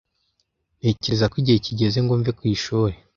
Ntekereza 0.79 1.25
ko 1.31 1.35
igihe 1.41 1.57
kigeze 1.65 1.97
ngo 2.03 2.13
mve 2.19 2.31
ku 2.37 2.43
ishuri. 2.55 2.95